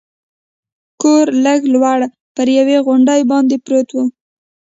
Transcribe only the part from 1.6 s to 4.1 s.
لوړ پر یوې غونډۍ باندې پروت و.